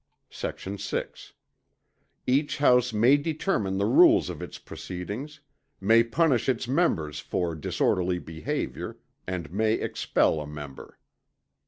[0.31, 0.61] Sect.
[0.79, 1.33] 6.
[2.25, 5.41] Each House may determine the rules of its proceedings;
[5.79, 10.97] may punish its members for disorderly behaviour; and may expel a member.